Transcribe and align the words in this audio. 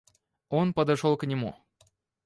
Он 0.49 0.73
подошел 0.73 1.15
к 1.15 1.27
нему. 1.27 1.55